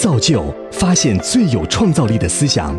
[0.00, 2.74] 造就发现最有创造力的思想。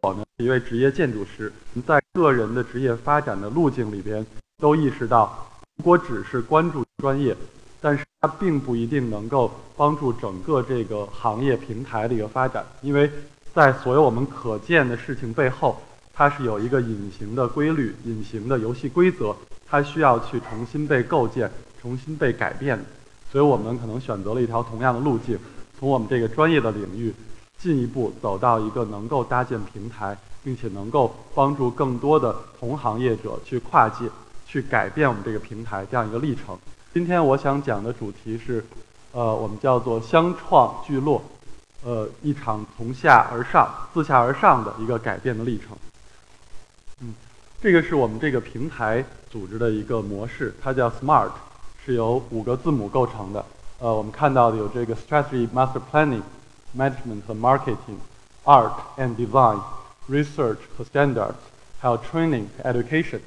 [0.00, 1.52] 我呢一位职业建筑师，
[1.86, 4.26] 在个人的职业发展的路径里边，
[4.58, 7.36] 都意识到，如果只是关注专业，
[7.80, 13.08] 但是它并不一定能够帮助整个这个行业平台的一个发展，因为
[13.54, 15.80] 在所有我们可见的事情背后，
[16.12, 19.32] 它是有一个隐形的规律、隐形的游戏规则，
[19.70, 21.48] 它需要去重新被构建、
[21.80, 22.76] 重新被改变。
[23.32, 25.38] 所以我们可能选择了一条同样的路径，
[25.78, 27.14] 从我们这个专业的领域，
[27.58, 34.04] 进一步走到一个能够搭建平台，并且能够帮助更多的同行业者去跨界、
[34.46, 36.58] 去改变我们这个平台这样一个历程。
[36.92, 38.62] 今天我想讲的主题是，
[39.12, 41.24] 呃，我们叫做相创聚落，
[41.82, 45.74] 呃，一场从下而上、自下而上的一个改变的历程。
[47.00, 47.14] 嗯，
[47.62, 51.30] 这个是我们这个平台组织的一个模式，它叫 SMART，
[51.84, 53.44] 是由五个字母构成的。
[53.78, 56.22] 呃，我们看到的有这个 Strategy、Master Planning、
[56.76, 57.98] Management 和 Marketing、
[58.44, 59.60] Art and Design、
[60.08, 61.34] Research 和 Standards，
[61.78, 63.20] 还有 Training、Education。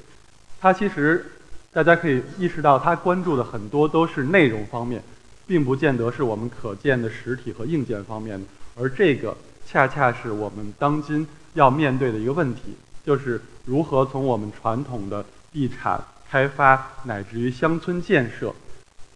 [0.60, 1.32] 它其实。
[1.72, 5.02] 大家可以意识到，他关注的很多都是内容方面，
[5.46, 8.46] 并不见得是我们可见的实体和硬件方面的。
[8.80, 18.54] 而这个恰恰是我们当今要面对的一个问题，就是如何从我们传统的地产开发乃至于乡村建设，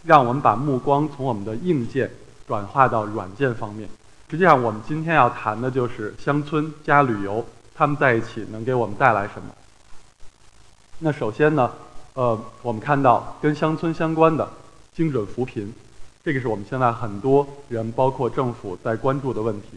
[0.04, 2.10] 让我们把目光从我们的硬件
[2.46, 3.88] 转化到软件方面。
[4.30, 7.44] 实际上，我们今天要谈的就是乡村加旅游，
[7.74, 9.54] 他们在一起能给我们带来什么？
[11.00, 11.70] 那首先呢？
[12.14, 14.48] 呃，我们看到跟乡村相关的
[14.92, 15.72] 精准扶贫，
[16.24, 19.68] 这个是我们现在很多人，包括政府在关注的问题。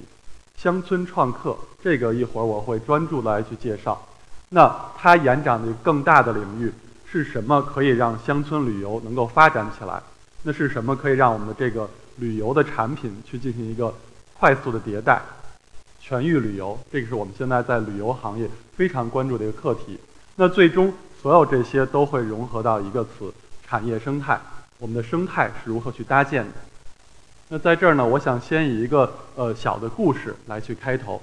[0.57, 4.01] 乡村创客，这个一会儿我会专注来去介绍。
[4.49, 6.71] 那它延展的更大的领域
[7.13, 7.61] 是什么？
[7.61, 10.01] 可以让乡村旅游能够发展起来？
[10.41, 13.93] 那是什么可以让我们的这个旅游的产品去进行一个
[14.39, 15.21] 快速的迭代？
[15.99, 19.99] 全域旅游，这个是我们现在在旅游行业非常关注的一个课题。
[20.35, 20.93] 那最终。
[21.21, 23.33] 所有这些都会融合到一个词——
[23.65, 24.37] 产业生态。
[24.77, 26.51] 我们的生态是如何去搭建的？
[27.47, 31.21] 那在这儿呢，我想先以一个呃小的故事来去开头。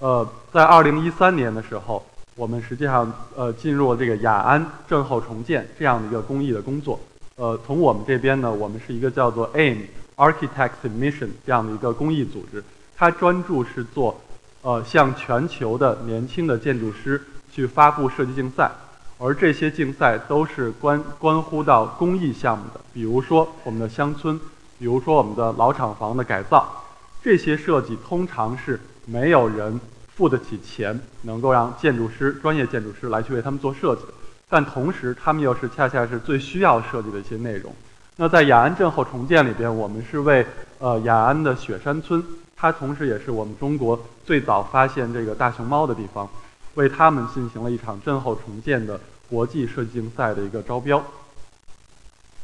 [0.00, 2.04] 呃，在二零一三年的时候，
[2.38, 6.98] 我们实际上呃进入了这个雅安震后重建这样的一个公益的工作。
[7.34, 9.78] 呃，从我们这边呢，我们是一个叫做 AIM
[10.16, 12.62] Architects Mission 这样的一个公益组织，
[12.96, 14.20] 它专注是做
[14.62, 18.70] 呃向全球的年轻的建筑师去发布设计竞赛。
[19.18, 24.38] 而这些竞赛都是关关乎到公益项目的，比如说我们的乡村，
[24.78, 26.84] 比如说我们的老厂房的改造，
[27.20, 29.80] 这些设计通常是没有人
[30.18, 34.02] 付得起钱，能够让建筑师、专业建筑师来去为他们做设计，
[34.48, 37.72] 但同时他们又是恰恰是最需要设计的一些内容。
[38.16, 40.44] 那在雅安震后重建里边，我们是为
[40.80, 42.20] 呃雅安的雪山村，
[42.56, 43.96] 它同时也是我们中国
[44.26, 46.28] 最早发现这个大熊猫的地方。
[46.74, 51.02] 为他们进行了一场震后重建的国际设计竞赛的一个招标。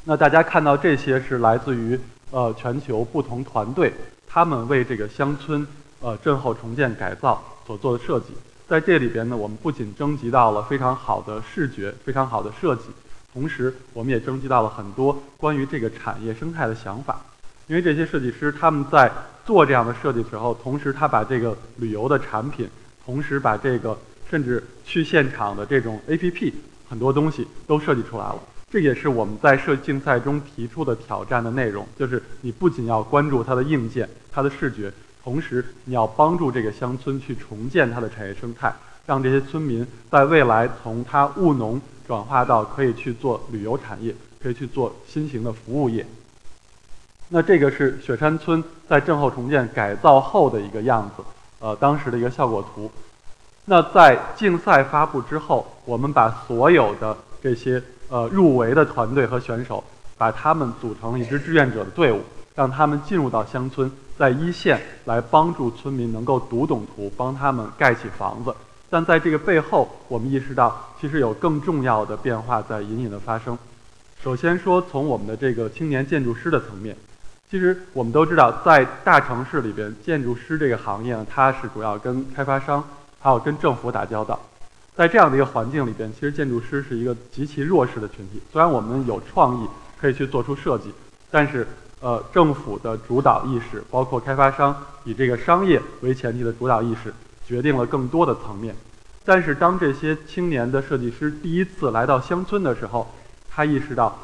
[0.04, 1.98] 那大家看到这些是来自于
[2.32, 3.92] 呃全球不同团队，
[4.28, 5.64] 他们为这个乡村
[6.00, 8.26] 呃震后重建改造所做的设计。
[8.68, 12.84] 在这里边呢，我们不仅征集到了非常好的视觉、非常好的设计，
[13.32, 17.20] 同时我们也征集到了很多关于这个产业生态的想法。
[17.66, 19.10] 因为这些设计师他们在
[19.44, 22.68] 做这样的设计时候，同时他把这个旅游的产品，
[23.04, 23.98] 同时把这个。
[24.30, 26.52] 甚至去现场的这种 APP，
[26.88, 28.38] 很多东西都设计出来了。
[28.68, 34.92] 这也是我们在设计竞赛中提出的挑战的内容，就是你不仅要关注它的硬件、它的视觉，
[35.24, 38.70] 同时你要帮助这个乡村去重建它的产业生态，
[39.06, 46.06] 让这些村民在未来从它务农转化到可以去做旅游产业，可以去做新型的服务业。
[47.30, 51.24] 那这个是雪山村在震后重建改造后的一个样子，
[51.58, 52.90] 呃，当时的一个效果图。
[53.64, 59.82] 那在竞赛发布之后，我们把所有的这些呃入围的团队和选手，
[60.18, 62.20] 把他们组成一支志愿者的队伍，
[62.54, 68.54] 让他们进入到乡村，在一线来帮助村民能够读懂图，帮他们盖起房子。
[68.88, 73.58] 但在这个背后，我们意识到，其实有更重要的变化在隐隐的发生。
[74.22, 76.96] 首先说，从我们的这个青年建筑师的层面，
[77.50, 82.82] 其实我们都知道，在大城市里边，建筑师这个行业呢，它是主要跟开发商。
[83.20, 84.38] 还有跟政府打交道，
[84.94, 88.38] 在这样的一个环境里边，其实建筑师是一个极其弱势的群体。
[88.52, 89.68] 虽然我们有创意
[89.98, 90.92] 可以去做出设计，
[91.30, 91.66] 但是
[92.00, 97.12] 呃，政府的主导意识，包括开发商以这个商业为前提的主导意识，
[97.46, 98.74] 决定了更多的层面。
[99.24, 103.10] 但是当这些青年的设计师第一次来到乡村的时候，
[103.50, 104.18] 他意识到，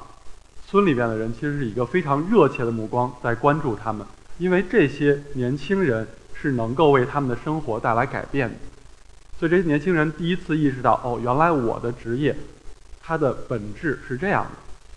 [0.66, 4.06] 村里边的人其实是一个非常热切的目光在关注他们，
[4.36, 8.56] 因为这些年轻人是能够为他们的生活带来改变的。
[9.38, 12.36] 所以这些年轻人第一次意识到，哦，原来我的职业，
[13.00, 14.50] 它的本质是这样的，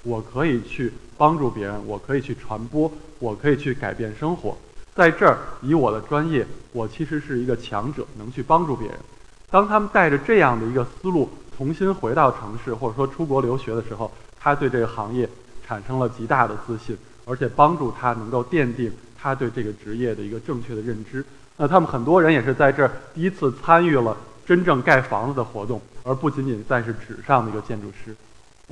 [0.04, 4.58] 我可以去帮助别人，我可以去传播，我可以去改变生活。
[4.94, 8.98] 在这儿，以我的专业，我其实是一个强者，能去帮助别人。
[9.50, 15.28] 当他们带着这样的一个思路重新回到城市，或者说出国留学的时候，他对这个行业
[15.66, 21.24] 产生了极大的自信，而且帮助他能够奠定他对这个职业的一个正确的认知。
[21.56, 28.16] 那他们很多人也是在这儿第一次参与了真正盖房子的活动，而不仅仅再是纸上的一个建筑师。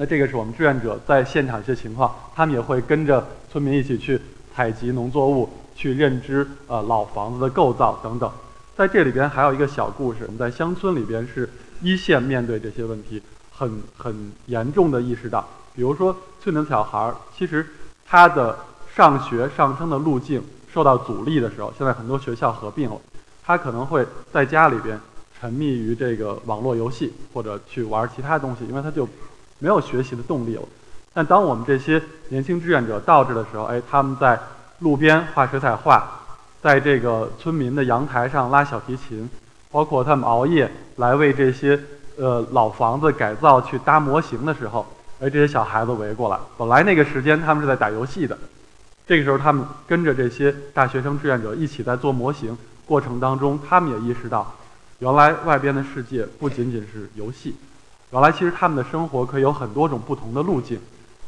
[0.01, 4.19] 那这个是我们志愿者在现场一些情况，他们也会跟着村民一起去
[4.55, 5.47] 采集农作物。
[5.73, 8.31] 去认知呃老房子的构造等等，
[8.75, 10.19] 在这里边还有一个小故事。
[10.25, 11.49] 我们在乡村里边是
[11.81, 13.19] 一线面对这些问题，
[13.51, 17.65] 很很严重的意识到，比如说村里的小孩儿，其实
[18.05, 18.55] 他的
[18.95, 23.01] 上学上升的路径受到阻力的时候，现在很多学校合并了，
[23.43, 24.99] 他可能会在家里边
[25.39, 29.07] 沉迷于这个网络游戏或者去玩其他东西，因为他就
[29.61, 30.63] 没有学习的动力了。
[31.13, 34.37] 但当我们这些年轻志愿者到这的时候，哎，他们在
[34.79, 36.09] 路边画水彩画，
[36.61, 39.29] 在这个村民的阳台上拉小提琴，
[39.71, 41.79] 包括他们熬夜来为这些
[42.17, 44.85] 呃老房子改造去搭模型的时候，
[45.19, 46.37] 哎，这些小孩子围过来。
[46.57, 48.37] 本来那个时间他们是在打游戏的，
[49.05, 52.57] 这个时候他们跟着这些大学生志愿者一起在做模型。
[52.85, 54.55] 过程当中，他们也意识到，
[54.99, 57.55] 原来外边的世界不仅仅是游戏，
[58.11, 60.79] 原来其实他们的生活可以有很多种不同的路径。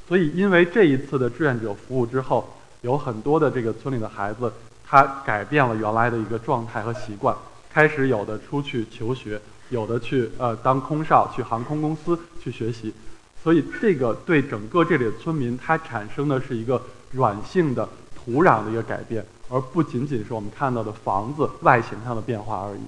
[0.07, 2.47] 所以，因为这一次的志愿者服务之后。
[2.83, 4.51] 有很多的这个村里的孩子，
[4.85, 7.33] 他改变了原来的一个状态和习惯，
[7.71, 9.39] 开始有的出去求学，
[9.69, 12.93] 有的去呃当空少，去航空公司去学习，
[13.41, 16.81] 所以这个对整个这里的村民，它产生的是一个
[17.11, 22.81] 软性的土壤的一个改变，而不仅仅是我们看到的房子外形上的变化而已。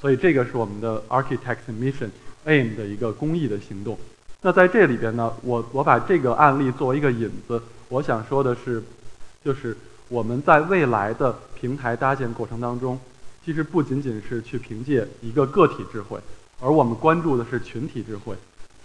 [0.00, 2.10] 所以这个是我们的 Architects Mission
[2.48, 3.96] Aim 的一个公益的行动。
[4.42, 8.82] 那在这里边呢，我我把这个案例作为一个引子，我想说的是。
[9.44, 9.74] 就是
[10.08, 12.98] 我们在未来的平台搭建过程当中，
[13.42, 16.18] 其实不仅仅是去凭借一个个体智慧，
[16.60, 18.34] 而我们关注的是群体智慧。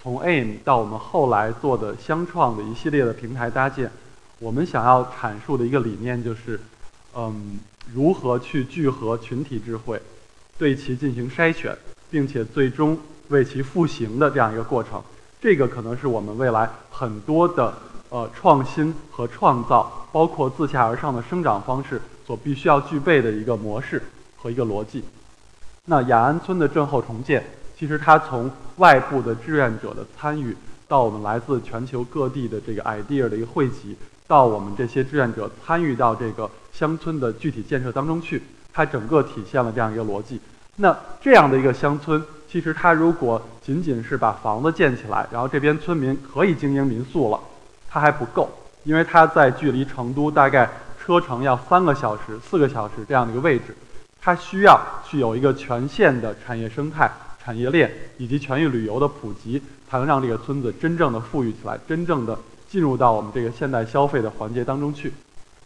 [0.01, 3.91] 从 AIM 到我们后来做的相创的一系列的平台搭建，
[4.39, 6.57] 我们想要阐述的一个理念就是，
[7.15, 7.59] 嗯，
[7.93, 9.99] 如何去聚合群体智慧，
[10.57, 11.75] 对其进行筛选，
[12.11, 12.97] 并且最终
[13.33, 15.03] 为其复形的这样一个过程。
[15.41, 17.73] 这个可能是我们未来很多的。
[18.09, 23.99] 呃，创新和创造，包括自下而上的生长方式所必须要具备的一个模式
[24.37, 25.03] 和一个逻辑。
[25.85, 27.43] 那雅安村的震后重建，
[27.75, 30.55] 其实它从外部的志愿者的参与，
[30.87, 33.97] 到我们来自全球各地的这个 idea 的一个汇集，
[34.27, 40.39] 到我们这些志愿者参与到这个乡村的具体建设当中去，它整个体现了这样一个逻辑。
[40.75, 47.39] 那这样的一个乡村，其实它如果仅仅是把房子建起来，然后这边村民可以经营民宿了。
[47.89, 48.47] 它还不够，
[48.83, 50.69] 因为它在距离成都大概
[51.03, 53.75] 车程要三个小时、四个小时这样的一个位置，
[54.21, 57.09] 它需要去有一个全线的产业生态、
[57.43, 59.59] 产业链以及全域旅游的普及，
[59.89, 62.37] 才能让这个村子真正的富裕起来，真正的
[62.69, 65.11] 进入到我们这个现代消费的环节当中去。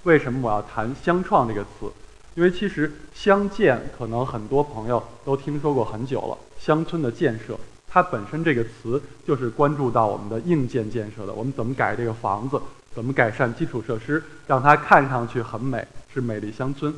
[0.04, 1.92] 为什么我要谈“乡创”这个词？
[2.38, 7.58] 因为其实乡建可能很多朋友都听说过很久了，乡村的建设。
[7.88, 12.62] 它本身这个词就是关注到我们的硬件建设的，我们怎么改这个房子，
[12.94, 16.94] 怎么改善基础设施，让它看上去很美，是美丽乡村。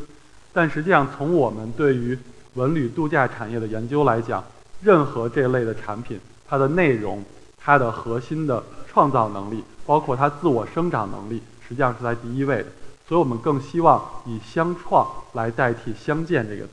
[0.52, 2.20] 但实际上，从我们对于
[2.56, 4.44] 文旅度假产业的研究来讲，
[4.82, 6.20] 任何这类的产品，
[6.50, 7.24] 它的内容、
[7.58, 12.66] 它的核心的创造能力，包括它自我生长能力，实际上是在第一位的。
[13.10, 16.72] 所以我们更希望以“相创”来代替“相见”这个词。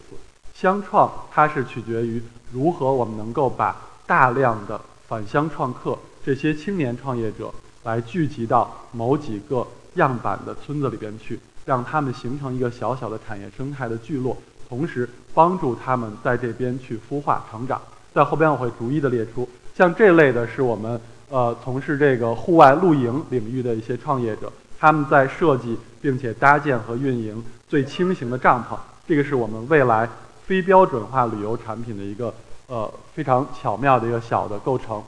[0.54, 3.74] 相创它是取决于如何我们能够把
[4.06, 4.78] 大量的
[5.08, 7.50] 返乡创客，这些青年创业者
[7.84, 14.36] 来聚集到某几个样板的村子里边去，让他们形成一个小小的产业生态的聚落，
[14.68, 17.80] 同时帮助他们在这边去孵化成长。
[18.12, 21.00] 在后边我会逐一的列出，像这类的是我们
[21.30, 30.08] 呃从事这个户外露营领域的一些创业者，他们在设计并且搭建和运营最轻型的帐篷，这个是我们未来
[30.46, 32.32] 非标准化旅游产品的一个。
[32.68, 35.00] 呃，非常巧妙的一个小的构成。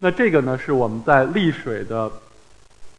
[0.00, 2.12] 那这个呢，是我们在丽水的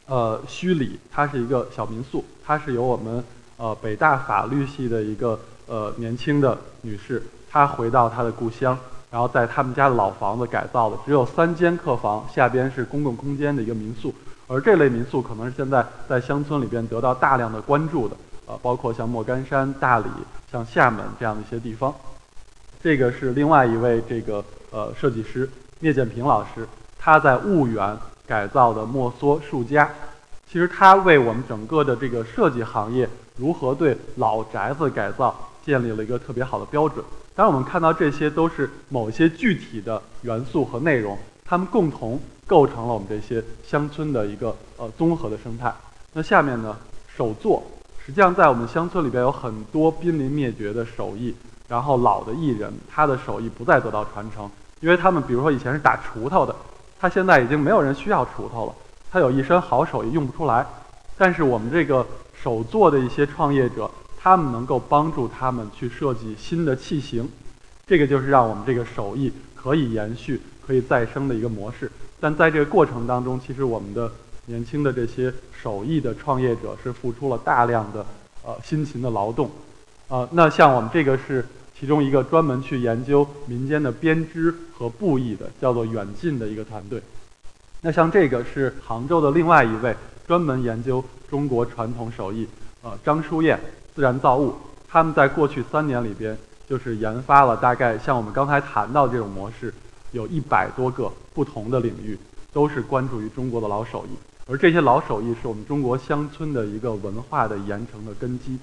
[0.08, 3.24] 呃虚里，它是一个小民宿，它是由我们
[3.56, 8.76] 呃北大法律系的一个呃年轻的女士，她回到她的故乡，
[9.12, 14.12] 然后在他们家老房子改造的，只有三间客房，下边是公共空间的一个民宿。
[14.48, 20.06] 而这类民宿可能是现在在乡村里边得到大量的关注的，呃，包括像莫干山、大理、
[20.52, 21.94] 像厦门这样的一些地方。
[22.82, 26.68] 这个是另外一位这个呃设计师聂建平老师，
[27.00, 27.98] 他在婺源
[28.28, 29.90] 改造的莫梭树家。
[30.52, 35.36] 其实他为我们整个的这个设计行业如何对老宅子改造
[35.66, 37.04] 建立了一个特别好的标准。
[37.34, 41.18] 当然，我们看到这些都是某些具体的元素和内容，
[41.54, 45.72] 它们共同构成了我们这些乡村的一个呃综合的生态。
[46.14, 46.76] 那下面呢，
[47.16, 47.62] 手作
[48.04, 51.36] 实际上在我们乡村里边有很多濒临灭绝的手艺，
[51.68, 56.56] 然后老的艺人他的手艺不再得到传承，因为他们比如说以前是打锄头的，
[57.00, 58.74] 他现在已经没有人需要锄头了。
[59.12, 60.66] 他有一身好手艺用不出来，
[61.20, 67.30] 但是我们这个手作的一些创业者，他们能够帮助他们去设计新的器型，
[67.86, 71.92] 这个就是让我们这个手艺可以延续、可以再生的一个模式。
[72.20, 74.12] 但在这个过程当中，其实我们的
[74.46, 78.06] 年轻的这些手艺的创业者是付出了大量的
[78.46, 79.50] 呃辛勤的劳动，
[80.08, 81.46] 呃，那像我们这个是
[81.78, 87.02] 其中一个专门去研究民间的编织和布艺的，叫做远近的一个团队。
[87.82, 89.94] 那像这个是杭州的另外一位
[90.26, 92.48] 专门研究中国传统手艺，
[92.82, 93.60] 呃，张书燕
[93.94, 94.56] 自然造物，
[94.88, 96.38] 他们在过去三年里边
[96.70, 99.74] 就是研发了大概像我们刚才谈到这种模式，
[100.14, 102.18] 有一百多个不同的领域，
[102.54, 104.16] 都是关注于中国的老手艺，
[104.48, 108.58] 而这些老手艺是我们中国乡村的一个文化的延承的根基。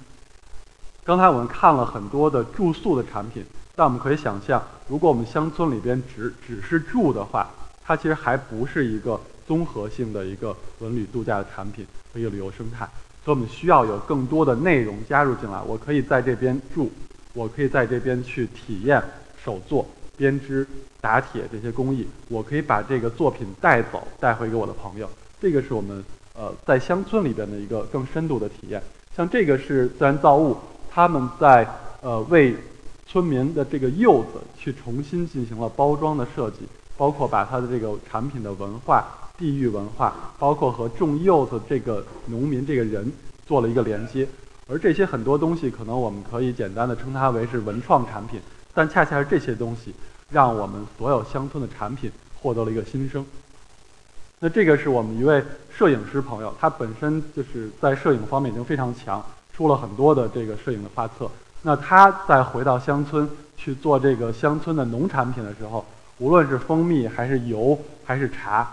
[1.03, 3.43] 刚才我们看了很多的住宿的产品，
[3.75, 7.49] 但我们可以想象，如果我们乡村里边只只是住的话，
[7.83, 12.87] 它其实还不是一个综合性的一个文旅度假的产品和一个旅游生态，
[13.25, 15.61] 所以我们需要有更多的内容加入进来。
[15.63, 16.89] 我可以在这边住，
[17.33, 19.03] 我可以在这边去体验
[19.43, 19.85] 手作、
[20.17, 20.65] 编织、
[20.99, 25.09] 打铁这些工艺，我可以把这个作品带走，带回给我的朋友。
[25.39, 26.03] 这个是我们
[26.33, 28.81] 呃在乡村里边的一个更深度的体验。
[29.15, 30.55] 像这个是自然造物，
[30.89, 31.67] 他们在
[32.01, 32.55] 呃为
[33.07, 36.59] 村民的这个柚子去重新进行了包装的设计。
[36.97, 43.11] 包括把它的这个产品的文化、地域文化，包括和种柚子这个农民这个人
[43.47, 44.27] 做了一个连接，
[44.67, 48.39] 而这些很多东西可能我们可以简单的称它为是文创产品，
[48.73, 49.93] 但恰恰是这些东西
[50.29, 52.11] 让我们所有乡村的产品
[52.41, 53.25] 获得了一个新生。
[54.39, 55.43] 那这个是我们一位
[55.75, 59.23] 摄影师朋友，他本身就是在摄影方面已经非常强，
[59.53, 61.29] 出了很多的这个摄影的画册。
[61.61, 65.85] 那他在回到乡村去做这个乡村的农产品的时候。
[66.17, 67.75] 无论是蜂蜜还是油
[68.05, 68.71] 还是茶，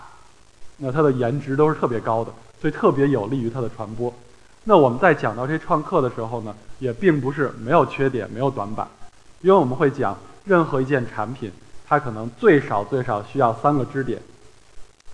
[0.77, 4.13] 那它的颜值都是特别高的，所以特别有利于它的传播。
[4.65, 8.87] 那我们在讲到这创客的时候呢，也并不是没有缺点、没有短板，
[9.41, 11.51] 因为我们会讲任何一件产品，
[11.87, 14.21] 它可能最少最少需要三个支点：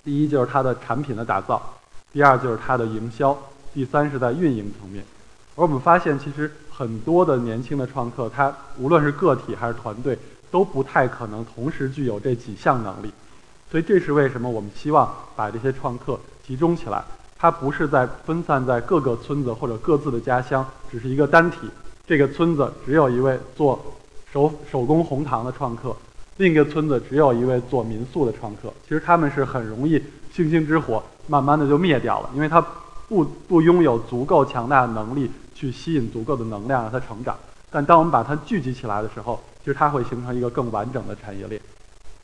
[0.04, 1.62] 第一就是它的产品的打造，
[2.12, 3.38] 第二就是它的营销，
[3.74, 5.04] 第三是在运营层面。
[5.56, 10.18] 而我们发现，其实很多的年轻的创客，他无论是个体还是团队。
[10.52, 13.12] 都不太可能同时具有这几项能力，
[13.70, 16.18] 所以这是为什么我们希望把这些创客
[16.48, 17.04] 集中起来。
[17.38, 21.70] 它不是在分散在各个村子或者各自的家乡，只是一个单体。
[22.08, 23.84] 这个村子只有一位做
[24.32, 25.96] 手手工红糖的创客，
[26.38, 28.74] 另一个村子只有一位做民宿的创客。
[28.84, 30.02] 其实他们是很容易
[30.32, 32.66] 星星之火慢慢的就灭掉了，因为他
[33.08, 37.38] 不不拥有足够强大的能力去吸引足够的能量让它成长。
[37.72, 41.62] 但当我们把它聚集起来的时候，其实它会形成一个更完整的产业链。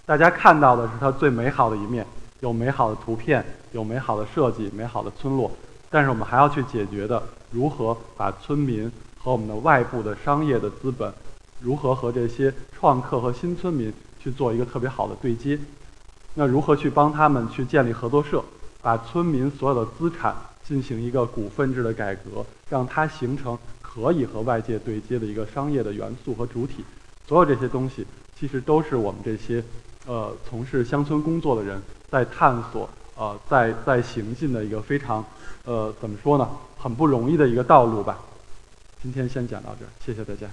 [0.05, 2.05] 大家看到的是它最美好的一面，
[2.39, 5.51] 有美好的图片，有美好的设计，美好的村落。
[5.89, 11.13] 但是我们还要去解决的，如何把村民和我们的外部的商业的资本，
[11.61, 15.57] 如何和这些创客和新村民去做一个特别好的对接？
[16.33, 18.43] 那如何去帮他们去建立合作社，
[18.81, 23.57] 把村民所有的资产进行一个股份制的改革，让它形成？
[23.93, 26.81] 可以和外界对接的一个商业的元素和主体，
[27.27, 28.07] 所有这些东西
[28.39, 29.61] 其实都是我们这些
[30.07, 35.21] 呃从事乡村工作的人在探索呃在在行进的一个非常
[35.65, 36.49] 呃怎么说呢
[36.79, 38.17] 很不容易的一个道路吧。
[39.03, 40.47] 今天先讲到这儿，谢谢大家。